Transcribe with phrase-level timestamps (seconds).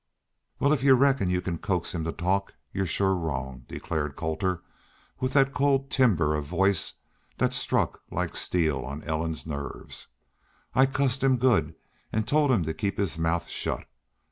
[0.57, 4.63] "Wal, if y'u reckon y'u can coax him to talk you're shore wrong," declared Colter,
[5.19, 6.93] with that cold timbre of voice
[7.37, 10.07] that struck like steel on Ellen's nerves.
[10.73, 11.75] "I cussed him good
[12.11, 13.85] an' told him he'd keep his mouth shut.